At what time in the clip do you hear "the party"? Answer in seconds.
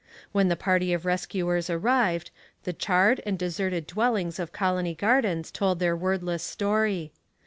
0.47-0.93